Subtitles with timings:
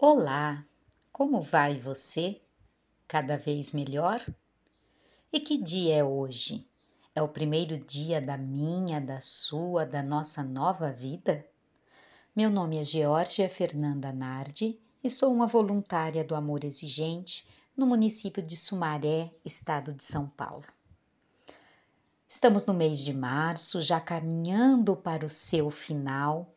[0.00, 0.64] Olá,
[1.10, 2.40] como vai você?
[3.08, 4.24] Cada vez melhor?
[5.32, 6.64] E que dia é hoje?
[7.16, 11.44] É o primeiro dia da minha, da sua, da nossa nova vida?
[12.34, 17.44] Meu nome é Georgia Fernanda Nardi e sou uma voluntária do Amor Exigente
[17.76, 20.66] no município de Sumaré, estado de São Paulo.
[22.28, 26.54] Estamos no mês de março, já caminhando para o seu final,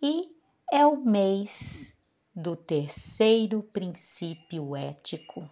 [0.00, 0.32] e
[0.70, 1.98] é o mês
[2.40, 5.48] do terceiro princípio ético,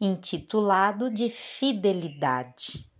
[0.00, 2.90] intitulado de fidelidade.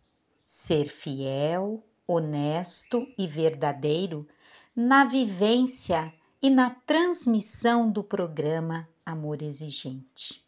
[0.47, 4.29] Ser fiel, honesto e verdadeiro
[4.77, 10.45] na vivência e na transmissão do programa Amor Exigente.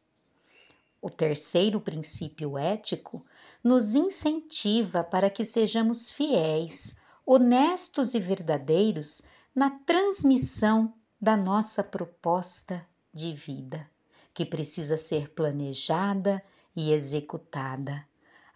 [1.00, 3.24] O terceiro princípio ético
[3.62, 9.22] nos incentiva para que sejamos fiéis, honestos e verdadeiros
[9.54, 13.88] na transmissão da nossa proposta de vida,
[14.32, 16.42] que precisa ser planejada
[16.74, 18.04] e executada,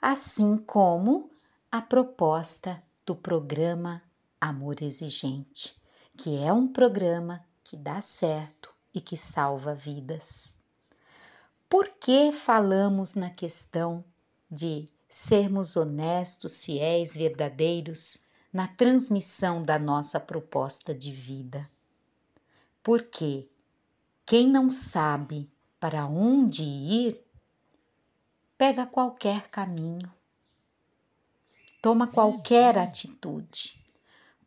[0.03, 1.31] assim como
[1.71, 4.03] a proposta do programa
[4.41, 5.81] Amor Exigente,
[6.17, 10.57] que é um programa que dá certo e que salva vidas.
[11.69, 14.05] Por que falamos na questão
[14.51, 21.69] de sermos honestos, fiéis, verdadeiros na transmissão da nossa proposta de vida?
[22.89, 23.47] Porque
[24.25, 25.47] quem não sabe
[25.79, 27.23] para onde ir,
[28.57, 30.11] pega qualquer caminho,
[31.83, 33.79] toma qualquer atitude.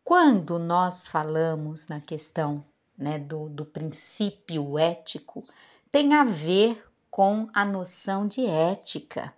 [0.03, 2.66] Quando nós falamos na questão
[2.98, 5.48] né, do, do princípio ético,
[5.92, 9.31] tem a ver com a noção de ética,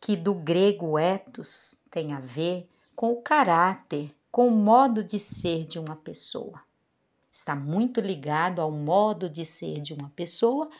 [0.00, 5.66] que do grego ethos tem a ver com o caráter, com o modo de ser
[5.66, 6.65] de uma pessoa
[7.36, 10.70] está muito ligado ao modo de ser de uma pessoa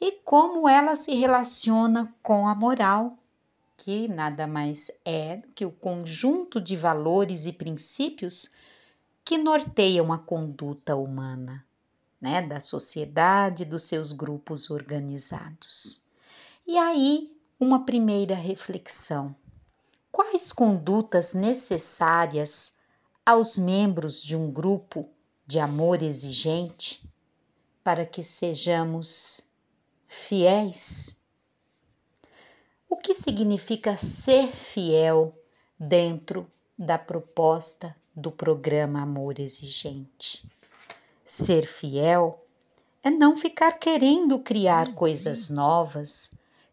[0.00, 3.18] e como ela se relaciona com a moral,
[3.76, 8.54] que nada mais é que o conjunto de valores e princípios
[9.22, 11.64] que norteiam a conduta humana,
[12.18, 16.02] né, da sociedade, dos seus grupos organizados.
[16.66, 19.34] E aí, uma primeira reflexão:
[20.10, 22.78] quais condutas necessárias
[23.24, 25.08] aos membros de um grupo
[25.50, 27.02] de amor exigente
[27.82, 29.50] para que sejamos
[30.06, 31.18] fiéis.
[32.88, 35.36] O que significa ser fiel
[35.76, 40.48] dentro da proposta do programa Amor Exigente?
[41.24, 42.46] Ser fiel
[43.02, 46.30] é não ficar querendo criar coisas novas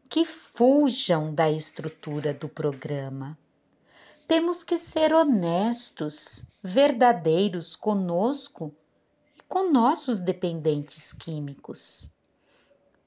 [0.07, 3.35] que fujam da estrutura do programa
[4.27, 8.75] temos que ser honestos, verdadeiros conosco
[9.37, 12.11] e com nossos dependentes químicos.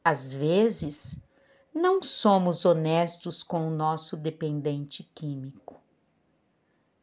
[0.03, 1.21] Às vezes,
[1.75, 5.79] não somos honestos com o nosso dependente químico.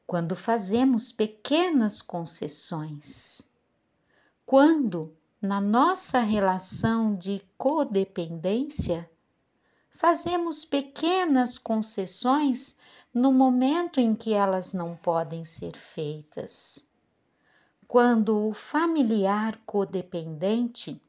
[0.08, 3.44] Quando fazemos pequenas concessões,
[4.46, 9.08] quando na nossa relação de codependência
[9.98, 12.78] fazemos pequenas concessões
[13.12, 16.88] no momento em que elas não podem ser feitas.
[17.88, 21.02] Quando o familiar codependente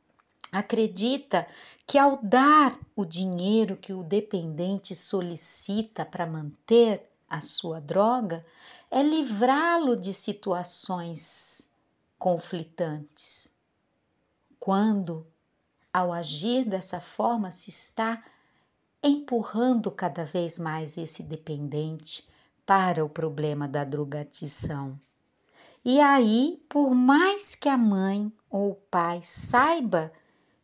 [0.50, 1.46] acredita
[1.86, 8.40] que ao dar o dinheiro que o dependente solicita para manter a sua droga,
[8.90, 11.70] é livrá-lo de situações
[12.18, 13.54] conflitantes.
[14.58, 15.26] Quando,
[15.92, 18.24] ao agir dessa forma, se está
[19.02, 22.28] empurrando cada vez mais esse dependente
[22.66, 24.98] para o problema da drogadição.
[25.84, 30.12] E aí, por mais que a mãe ou o pai saiba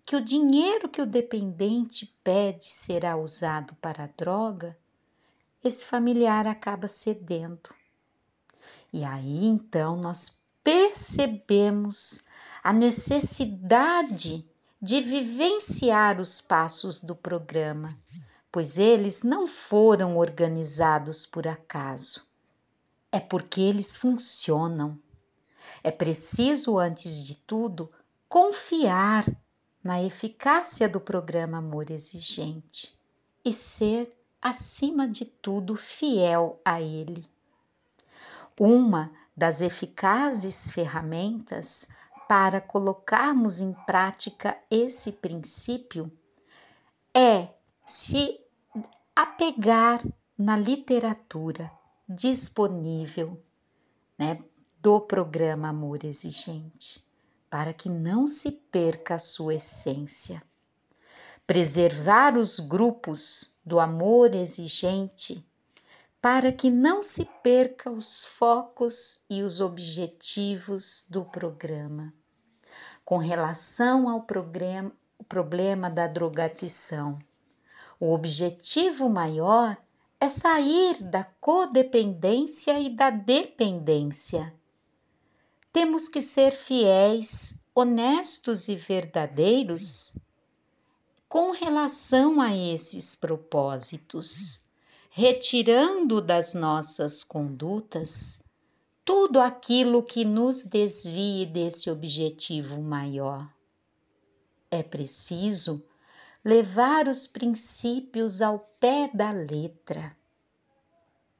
[0.05, 4.77] que o dinheiro que o dependente pede será usado para a droga,
[5.63, 7.71] esse familiar acaba cedendo.
[8.93, 12.25] E aí então nós percebemos
[12.63, 14.47] a necessidade
[14.81, 17.99] de vivenciar os passos do programa,
[18.55, 22.25] pois eles não foram organizados por acaso.
[23.11, 24.97] É porque eles funcionam.
[25.83, 27.89] É preciso, antes de tudo,
[28.29, 29.27] confiar
[29.83, 32.97] na eficácia do programa Amor Exigente
[33.45, 37.29] e ser, acima de tudo, fiel a ele.
[38.57, 41.89] Uma das eficazes ferramentas
[42.29, 46.09] para colocarmos em prática esse princípio
[47.13, 47.49] é
[47.85, 48.44] se
[49.17, 50.03] apegar
[50.37, 51.71] na literatura
[52.09, 53.41] disponível
[54.19, 54.43] né,
[54.81, 57.05] do programa Amor Exigente,
[57.49, 60.43] para que não se perca a sua essência.
[61.47, 65.47] Preservar os grupos do amor exigente
[66.21, 72.13] para que não se perca os focos e os objetivos do programa.
[73.05, 77.19] Com relação ao programa, o problema da drogadição,
[78.01, 79.77] o objetivo maior
[80.21, 84.55] é sair da codependência e da dependência
[85.75, 90.17] temos que ser fiéis, honestos e verdadeiros
[91.29, 94.65] com relação a esses propósitos,
[95.11, 98.45] retirando das nossas condutas
[99.05, 103.53] tudo aquilo que nos desvie desse objetivo maior.
[104.71, 105.85] É preciso
[106.45, 110.15] levar os princípios ao pé da letra,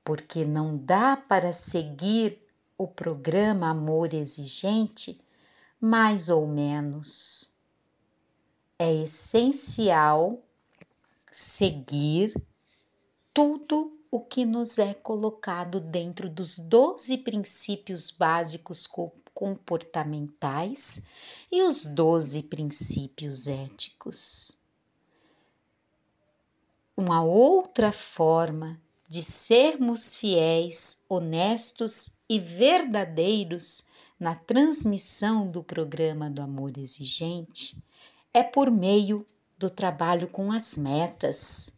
[0.03, 2.43] porque não dá para seguir
[2.79, 5.21] o programa Amor Exigente,
[5.79, 7.55] mais ou menos.
[8.79, 10.43] É essencial
[11.31, 12.35] seguir
[13.35, 18.89] tudo o que nos é colocado dentro dos 12 princípios básicos
[19.35, 21.05] comportamentais
[21.53, 24.64] e os 12 princípios éticos.
[26.97, 33.89] Uma outra forma de sermos fiéis, honestos e verdadeiros
[34.19, 37.83] na transmissão do programa do amor exigente
[38.33, 39.27] é por meio
[39.59, 41.77] do trabalho com as metas,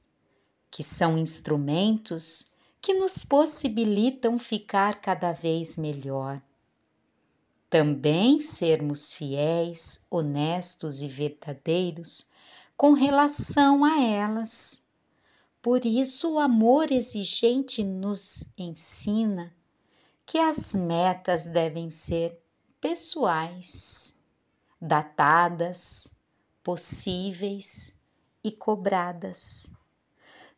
[0.70, 6.42] que são instrumentos que nos possibilitam ficar cada vez melhor.
[7.70, 12.30] Também sermos fiéis, honestos e verdadeiros
[12.76, 14.85] com relação a elas.
[15.66, 19.52] Por isso, o amor exigente nos ensina
[20.24, 22.40] que as metas devem ser
[22.80, 24.16] pessoais,
[24.80, 26.14] datadas,
[26.62, 27.98] possíveis
[28.44, 29.72] e cobradas.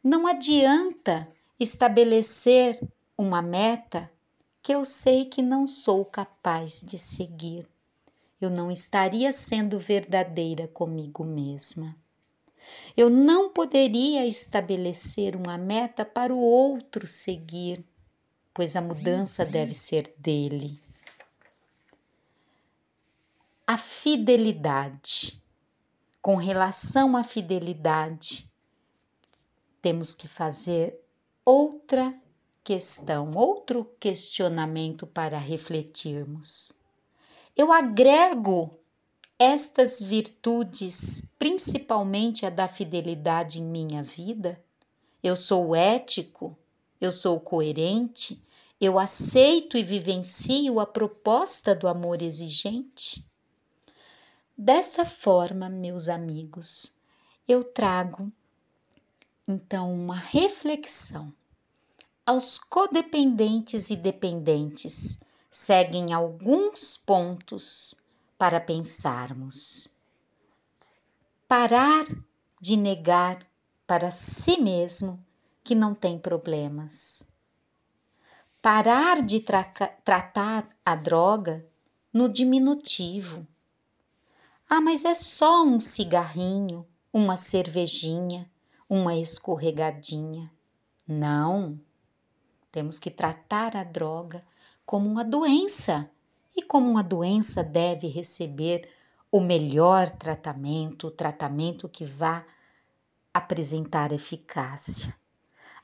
[0.04, 1.26] Não adianta
[1.58, 2.78] estabelecer
[3.16, 4.12] uma meta
[4.60, 7.66] que eu sei que não sou capaz de seguir.
[8.38, 11.96] Eu não estaria sendo verdadeira comigo mesma.
[12.96, 17.84] Eu não poderia estabelecer uma meta para o outro seguir
[18.58, 20.80] pois a mudança deve ser dele.
[23.64, 25.40] A fidelidade.
[26.20, 28.50] Com relação à fidelidade,
[29.80, 31.00] temos que fazer
[31.44, 32.12] outra
[32.64, 36.72] questão, outro questionamento para refletirmos.
[37.56, 38.76] Eu agrego
[39.38, 44.60] estas virtudes, principalmente a da fidelidade em minha vida?
[45.22, 46.58] Eu sou ético?
[47.00, 48.42] Eu sou coerente?
[48.80, 53.24] Eu aceito e vivencio a proposta do amor exigente?
[54.56, 56.96] Dessa forma, meus amigos,
[57.46, 58.32] eu trago
[59.46, 61.32] então uma reflexão.
[62.26, 68.02] Aos codependentes e dependentes seguem alguns pontos
[68.38, 69.98] para pensarmos.
[71.46, 72.06] Parar
[72.60, 73.38] de negar
[73.86, 75.22] para si mesmo
[75.62, 77.36] que não tem problemas
[78.60, 79.64] parar de tra
[80.04, 81.64] tratar a droga
[82.12, 83.46] no diminutivo.
[84.68, 88.50] Ah, mas é só um cigarrinho, uma cervejinha,
[88.88, 90.50] uma escorregadinha.
[91.06, 91.80] Não.
[92.70, 94.40] Temos que tratar a droga
[94.84, 96.10] como uma doença
[96.58, 98.90] e como uma doença deve receber
[99.30, 102.44] o melhor tratamento, o tratamento que vá
[103.32, 105.14] apresentar eficácia.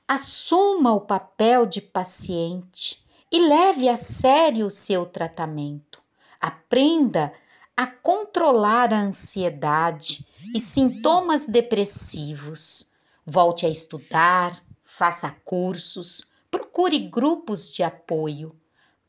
[0.09, 6.03] Assuma o papel de paciente e leve a sério o seu tratamento.
[6.41, 7.33] Aprenda
[7.77, 12.91] a controlar a ansiedade e sintomas depressivos.
[13.25, 18.51] Volte a estudar, faça cursos, procure grupos de apoio,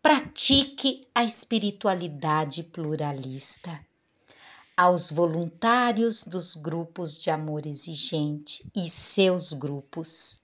[0.05, 3.83] pratique a espiritualidade pluralista.
[4.77, 10.43] Aos voluntários dos grupos de amor exigente e seus grupos,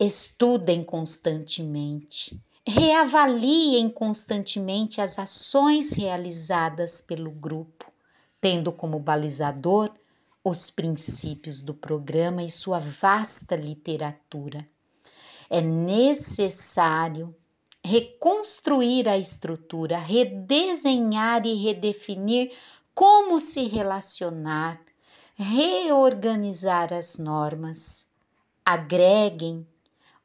[0.00, 7.92] Estudem constantemente, reavaliem constantemente as ações realizadas pelo grupo,
[8.40, 9.94] tendo como balizador
[10.42, 14.66] os princípios do programa e sua vasta literatura.
[15.50, 17.36] É necessário
[17.86, 22.52] reconstruir a estrutura, redesenhar e redefinir
[22.92, 24.80] como se relacionar,
[25.36, 28.10] reorganizar as normas.
[28.64, 29.64] Agreguem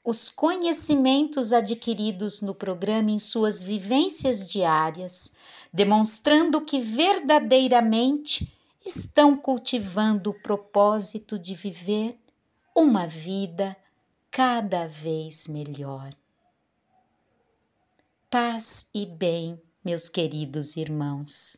[0.03, 5.34] os conhecimentos adquiridos no programa em suas vivências diárias,
[5.72, 8.51] demonstrando que verdadeiramente
[8.84, 12.18] estão cultivando o propósito de viver
[12.75, 13.77] uma vida
[14.32, 16.10] cada vez melhor.
[18.31, 21.57] Paz e bem, meus queridos irmãos.